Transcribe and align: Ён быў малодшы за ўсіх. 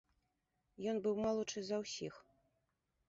Ён 0.93 0.97
быў 1.07 1.15
малодшы 1.25 1.59
за 1.67 1.77
ўсіх. 1.85 2.13